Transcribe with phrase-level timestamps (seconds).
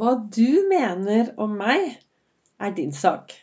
[0.00, 1.82] Hva du mener om meg,
[2.56, 3.34] er din sak.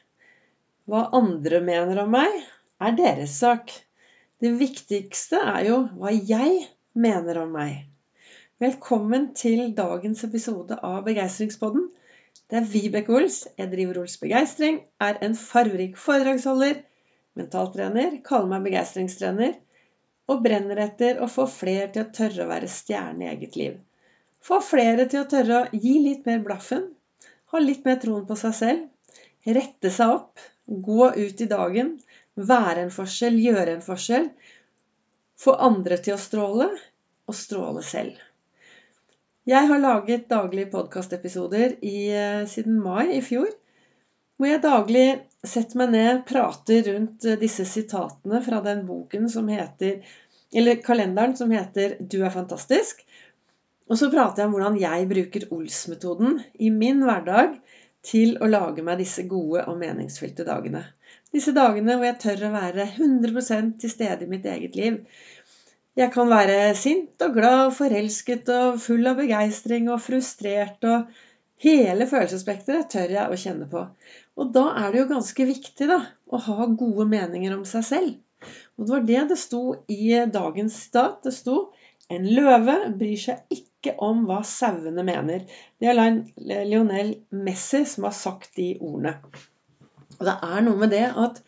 [0.89, 2.33] Hva andre mener om meg,
[2.81, 3.69] er deres sak.
[4.41, 6.63] Det viktigste er jo hva jeg
[6.97, 7.83] mener om meg.
[8.57, 11.91] Velkommen til dagens episode av Begeistringspodden.
[12.49, 13.43] Det er Vibeke Ols.
[13.53, 16.79] Jeg driver Ols Begeistring, er en farverik foredragsholder,
[17.37, 19.53] mentaltrener, kaller meg begeistringstrener
[20.25, 23.77] og brenner etter å få fler til å tørre å være stjerne i eget liv.
[24.47, 26.85] Få flere til å tørre å gi litt mer blaffen,
[27.51, 28.85] ha litt mer troen på seg selv,
[29.57, 31.97] rette seg opp, gå ut i dagen,
[32.35, 34.29] være en forskjell, gjøre en forskjell.
[35.37, 36.69] Få andre til å stråle,
[37.27, 38.15] og stråle selv.
[39.47, 43.49] Jeg har laget daglige podkastepisoder eh, siden mai i fjor.
[44.37, 45.05] Hvor jeg daglig
[45.47, 50.03] setter meg ned, prater rundt eh, disse sitatene fra den boken som heter
[50.55, 53.03] Eller kalenderen som heter 'Du er fantastisk'.
[53.87, 57.57] Og så prater jeg om hvordan jeg bruker Ols-metoden i min hverdag
[58.07, 60.83] til å lage meg disse gode og meningsfylte dagene.
[61.33, 64.99] Disse dagene hvor jeg tør å være 100% til stede i mitt eget liv.
[65.97, 71.07] Jeg kan være sint og glad, og forelsket og full av begeistring og frustrert og
[71.63, 73.81] Hele følelsesspekteret tør jeg å kjenne på.
[74.37, 75.97] Og da er det jo ganske viktig da,
[76.29, 78.11] å ha gode meninger om seg selv.
[78.77, 81.23] Og det var det det sto i dagens stat.
[81.25, 81.71] Det sto
[82.13, 85.45] en løve bryr seg ikke om hva sauene mener.
[85.79, 85.97] Det er
[86.67, 89.17] Lionel Messi som har sagt de ordene.
[90.17, 91.41] Og det er noe med det at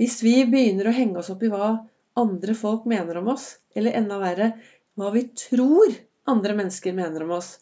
[0.00, 1.76] hvis vi begynner å henge oss opp i hva
[2.18, 4.52] andre folk mener om oss, eller enda verre
[4.98, 5.94] hva vi tror
[6.30, 7.56] andre mennesker mener om oss,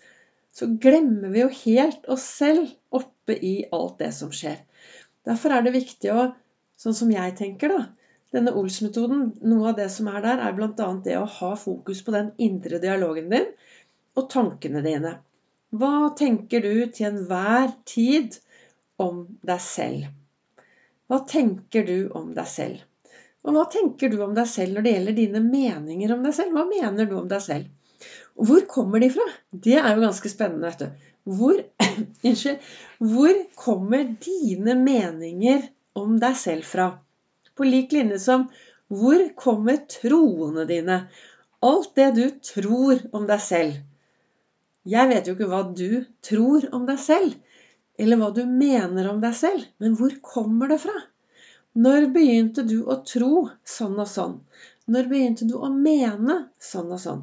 [0.52, 4.58] så glemmer vi jo helt oss selv oppe i alt det som skjer.
[5.24, 6.30] Derfor er det viktig å,
[6.80, 7.82] sånn som jeg tenker, da
[8.32, 10.86] Denne Ols-metoden, noe av det som er der, er bl.a.
[11.04, 13.50] det å ha fokus på den indre dialogen din
[14.18, 15.16] og tankene dine.
[15.72, 18.36] Hva tenker du til enhver tid
[19.00, 20.10] om deg selv?
[21.08, 22.82] Hva tenker du om deg selv?
[23.42, 26.52] Og hva tenker du om deg selv når det gjelder dine meninger om deg selv?
[26.56, 27.70] Hva mener du om deg selv?
[28.38, 29.24] Og hvor kommer de fra?
[29.50, 31.08] Det er jo ganske spennende, vet du.
[31.38, 31.58] Hvor,
[32.28, 32.68] unnskyld,
[33.12, 35.66] hvor kommer dine meninger
[35.98, 36.88] om deg selv fra?
[37.56, 38.46] På lik linje som
[38.92, 41.04] hvor kommer troene dine?
[41.64, 43.80] Alt det du tror om deg selv.
[44.88, 47.34] Jeg vet jo ikke hva du tror om deg selv,
[48.02, 50.94] eller hva du mener om deg selv, men hvor kommer det fra?
[51.78, 54.34] Når begynte du å tro sånn og sånn?
[54.90, 57.22] Når begynte du å mene sånn og sånn?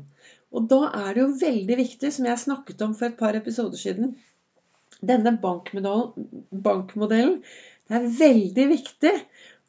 [0.55, 3.77] Og da er det jo veldig viktig, som jeg snakket om for et par episoder
[3.77, 4.15] siden
[5.05, 9.13] Denne bankmodellen Det er veldig viktig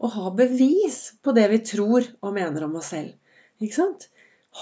[0.00, 3.12] å ha bevis på det vi tror og mener om oss selv.
[3.60, 4.08] Ikke sant?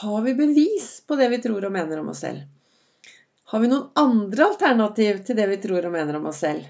[0.00, 2.42] Har vi bevis på det vi tror og mener om oss selv?
[3.48, 6.66] Har vi noen andre alternativ til det vi tror og mener om oss selv?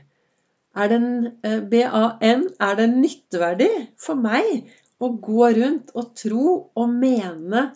[0.78, 4.68] Er det en eh, BAN er det nytteverdig for meg
[5.02, 6.44] å gå rundt og tro
[6.78, 7.68] og mene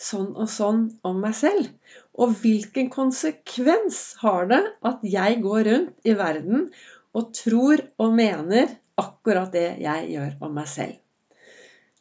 [0.00, 1.68] sånn og sånn om meg selv?
[2.16, 6.70] Og hvilken konsekvens har det at jeg går rundt i verden
[7.16, 10.96] og tror og mener akkurat det jeg gjør om meg selv?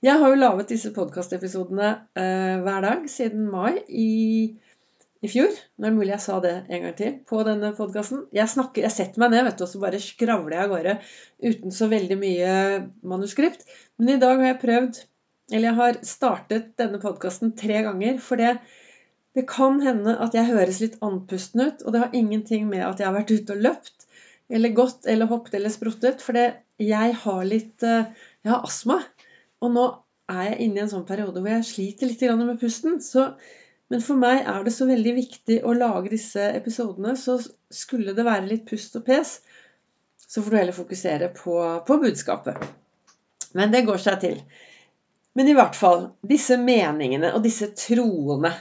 [0.06, 4.54] Jeg har jo laget disse podkastepisodene eh, hver dag siden mai i,
[5.24, 5.52] i fjor.
[5.78, 8.26] Nå er det mulig jeg sa det en gang til på denne podkasten.
[8.36, 10.96] Jeg, jeg, setter meg ned vet du, og så bare skravler jeg av gårde
[11.46, 12.54] uten så veldig mye
[13.08, 13.66] manuskript.
[14.00, 15.04] Men i dag har jeg prøvd
[15.54, 18.18] eller jeg har startet denne podkasten tre ganger.
[18.24, 18.56] For det,
[19.38, 21.84] det, kan hende at jeg høres litt andpusten ut.
[21.86, 24.08] Og det har ingenting med at jeg har vært ute og løpt
[24.54, 26.24] eller gått eller hoppet eller spruttet.
[26.26, 26.48] For det,
[26.82, 28.10] jeg har litt eh,
[28.46, 29.00] Jeg har astma.
[29.64, 29.86] Og nå
[30.34, 32.98] er jeg inne i en sånn periode hvor jeg sliter litt med pusten.
[33.02, 33.30] Så,
[33.94, 37.14] men for meg er det så veldig viktig å lage disse episodene.
[37.20, 37.38] Så
[37.70, 39.38] skulle det være litt pust og pes,
[40.26, 42.58] så får du heller fokusere på, på budskapet.
[43.56, 44.40] Men det går seg til.
[45.38, 48.52] Men i hvert fall disse meningene og disse troene.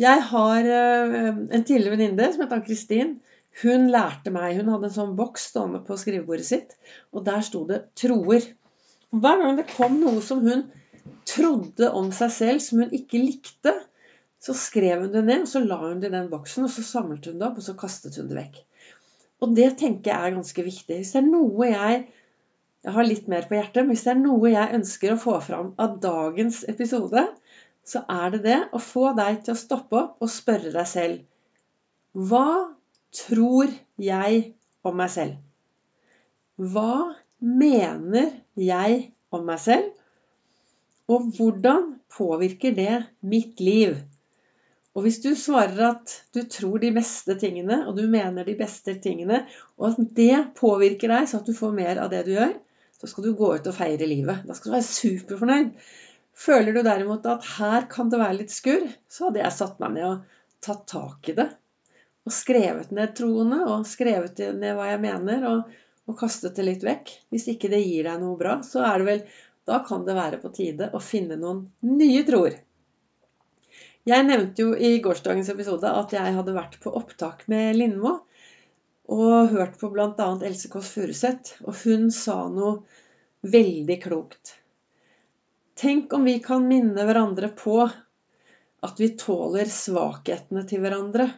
[0.00, 3.16] Jeg har eh, en tidligere venninne som het Ann-Kristin.
[3.62, 6.76] Hun lærte meg Hun hadde en sånn boks stående på skrivebordet sitt,
[7.12, 8.46] og der sto det 'troer'.
[9.12, 10.64] Hver gang det kom noe som hun
[11.28, 13.74] trodde om seg selv, som hun ikke likte,
[14.42, 16.82] så skrev hun det ned, og så la hun det i den boksen, og så
[16.86, 18.58] samlet hun det opp, og så kastet hun det vekk.
[19.42, 20.98] Og det tenker jeg er ganske viktig.
[20.98, 22.02] Hvis det er noe jeg
[22.82, 23.84] jeg har litt mer på hjertet.
[23.84, 27.24] Men hvis det er noe jeg ønsker å få fram av dagens episode,
[27.86, 32.28] så er det det å få deg til å stoppe opp og spørre deg selv
[32.30, 32.74] Hva
[33.14, 33.72] tror
[34.02, 34.42] jeg
[34.86, 35.38] om meg selv?
[36.58, 38.98] Hva mener jeg
[39.34, 39.90] om meg selv?
[41.10, 43.96] Og hvordan påvirker det mitt liv?
[44.92, 48.94] Og hvis du svarer at du tror de beste tingene, og du mener de beste
[49.00, 49.44] tingene,
[49.80, 52.52] og at det påvirker deg så at du får mer av det du gjør,
[53.00, 54.44] så skal du gå ut og feire livet.
[54.46, 55.70] Da skal du være superfornøyd.
[56.42, 59.96] Føler du derimot at her kan det være litt skurr, så hadde jeg satt meg
[59.96, 61.48] ned og tatt tak i det.
[62.22, 65.72] Og skrevet ned troene, og skrevet ned hva jeg mener, og,
[66.08, 67.10] og kastet det litt vekk.
[67.32, 69.24] Hvis ikke det gir deg noe bra, så er det vel
[69.68, 72.56] Da kan det være på tide å finne noen nye troer.
[74.02, 78.16] Jeg nevnte jo i gårsdagens episode at jeg hadde vært på opptak med Lindmo
[79.14, 80.26] og hørt på bl.a.
[80.42, 82.80] Else Kåss Furuseth, og hun sa noe
[83.46, 84.56] veldig klokt.
[85.78, 91.28] Tenk om vi kan minne hverandre på at vi tåler svakhetene til hverandre.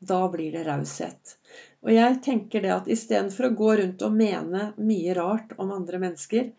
[0.00, 1.38] Da blir det raushet.
[1.84, 6.02] Og jeg tenker det at istedenfor å gå rundt og mene mye rart om andre
[6.04, 6.52] mennesker,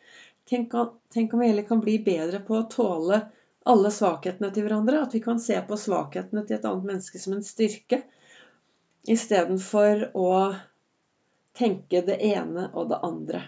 [0.50, 3.22] tenk, om vi heller kan bli bedre på å tåle
[3.69, 5.04] alle svakhetene til hverandre.
[5.06, 8.04] At vi kan se på svakhetene til et annet menneske som en styrke,
[9.10, 10.30] istedenfor å
[11.58, 13.42] tenke det ene og det andre.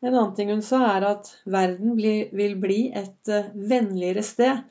[0.00, 4.62] En annen ting hun sa, er at verden vil bli et eh, vennligere sted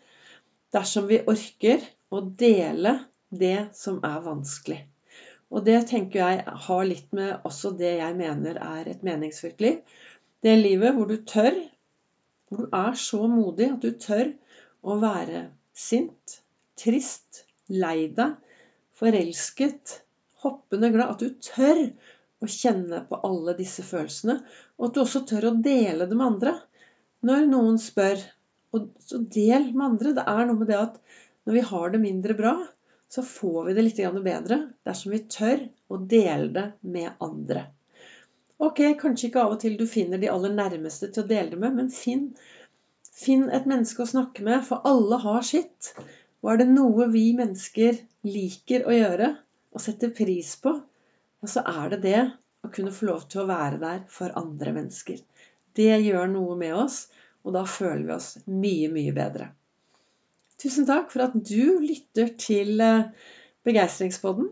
[0.73, 2.95] dersom vi orker å dele
[3.29, 4.79] det som er vanskelig.
[5.49, 9.79] Og det tenker jeg har litt med også det jeg mener er et meningsfylt liv.
[10.45, 11.55] Det livet hvor du tør,
[12.49, 14.29] hvor du er så modig at du tør
[14.85, 16.39] å være sint,
[16.79, 18.37] trist, lei deg,
[18.99, 19.99] forelsket,
[20.43, 21.15] hoppende glad.
[21.15, 21.85] At du tør
[22.39, 24.39] å kjenne på alle disse følelsene,
[24.79, 26.55] og at du også tør å dele det med andre.
[27.27, 28.21] Når noen spør,
[29.03, 30.13] så del med andre.
[30.15, 30.99] Det er noe med det at
[31.47, 32.53] når vi har det mindre bra,
[33.09, 37.65] så får vi det litt bedre dersom vi tør å dele det med andre.
[38.59, 41.59] Ok, kanskje ikke av og til du finner de aller nærmeste til å dele det
[41.61, 42.25] med, men finn
[43.19, 45.91] Finn et menneske å snakke med, for alle har sitt.
[46.39, 49.33] Og er det noe vi mennesker liker å gjøre
[49.75, 50.73] og setter pris på,
[51.47, 52.21] så er det det
[52.65, 55.19] å kunne få lov til å være der for andre mennesker.
[55.75, 57.03] Det gjør noe med oss,
[57.45, 59.51] og da føler vi oss mye, mye bedre.
[60.59, 63.11] Tusen takk for at du lytter til eh,
[63.67, 64.49] Begeistringspodden.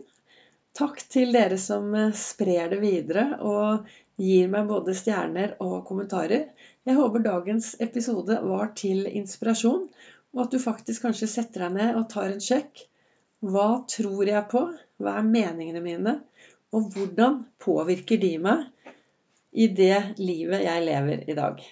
[0.78, 3.88] Takk til dere som eh, sprer det videre og
[4.18, 6.48] gir meg både stjerner og kommentarer.
[6.86, 9.88] Jeg håper dagens episode var til inspirasjon,
[10.36, 12.84] og at du faktisk kanskje setter deg ned og tar en sjekk.
[13.44, 14.62] Hva tror jeg på?
[15.02, 16.14] Hva er meningene mine?
[16.74, 18.66] Og hvordan påvirker de meg
[19.52, 21.62] i det livet jeg lever i dag?